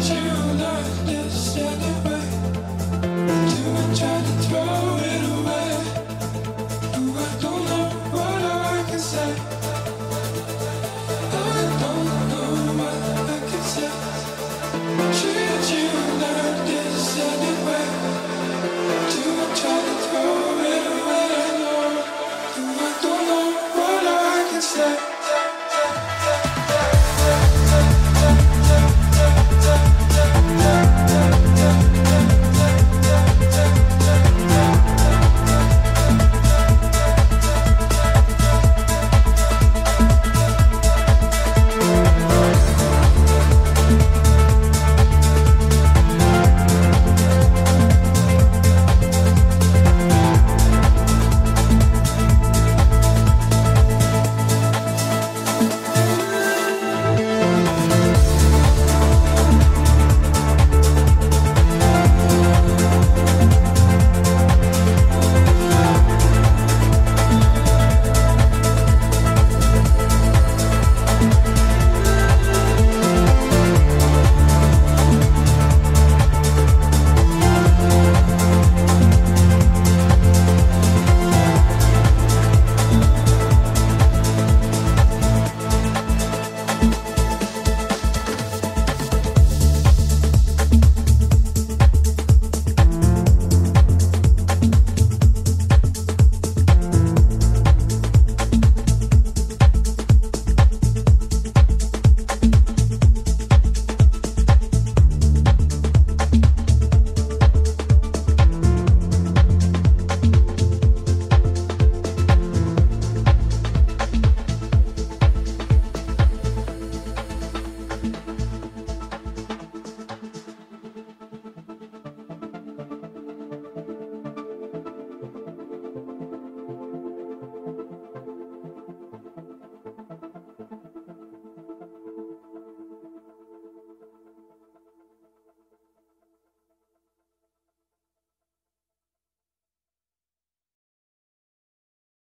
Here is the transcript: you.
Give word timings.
you. 0.00 0.27